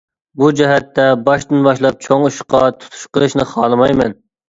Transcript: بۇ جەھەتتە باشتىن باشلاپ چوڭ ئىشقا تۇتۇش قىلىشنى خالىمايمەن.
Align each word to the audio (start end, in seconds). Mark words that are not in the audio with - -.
بۇ 0.43 0.47
جەھەتتە 0.59 1.05
باشتىن 1.27 1.63
باشلاپ 1.69 2.01
چوڭ 2.09 2.27
ئىشقا 2.33 2.65
تۇتۇش 2.81 3.07
قىلىشنى 3.15 3.51
خالىمايمەن. 3.55 4.23